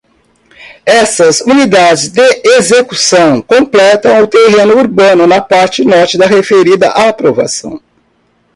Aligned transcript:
Essas 0.83 1.41
unidades 1.41 2.07
de 2.11 2.27
execução 2.57 3.39
completam 3.39 4.23
o 4.23 4.27
terreno 4.27 4.79
urbano 4.79 5.27
na 5.27 5.39
parte 5.41 5.85
norte 5.85 6.17
da 6.17 6.25
referida 6.25 6.89
aprovação. 6.89 7.79